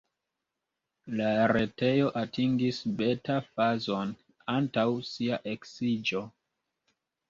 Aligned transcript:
La 1.19 1.27
retejo 1.51 2.09
atingis 2.23 2.81
beta-fazon 3.03 4.17
antaŭ 4.59 4.91
sia 5.15 5.45
eksiĝo. 5.57 6.29